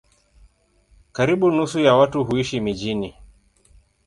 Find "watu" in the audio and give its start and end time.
1.95-2.23